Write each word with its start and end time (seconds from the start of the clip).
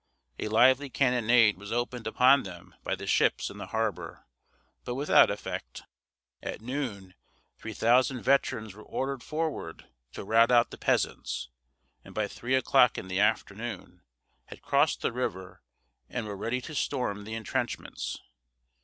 A 0.39 0.47
lively 0.47 0.89
cannonade 0.89 1.59
was 1.59 1.71
opened 1.71 2.07
upon 2.07 2.41
them 2.41 2.73
by 2.83 2.95
the 2.95 3.05
ships 3.05 3.51
in 3.51 3.59
the 3.59 3.67
harbor, 3.67 4.25
but 4.83 4.95
without 4.95 5.29
effect. 5.29 5.83
At 6.41 6.59
noon, 6.59 7.13
three 7.59 7.73
thousand 7.75 8.23
veterans 8.23 8.73
were 8.73 8.81
ordered 8.81 9.21
forward 9.21 9.85
to 10.13 10.23
rout 10.23 10.49
out 10.49 10.71
the 10.71 10.79
"peasants," 10.79 11.49
and 12.03 12.15
by 12.15 12.27
three 12.27 12.55
o'clock 12.55 12.97
in 12.97 13.09
the 13.09 13.19
afternoon 13.19 14.01
had 14.45 14.63
crossed 14.63 15.01
the 15.01 15.11
river 15.13 15.61
and 16.09 16.25
were 16.25 16.35
ready 16.35 16.61
to 16.61 16.73
storm 16.73 17.23
the 17.23 17.35
intrenchments. 17.35 18.17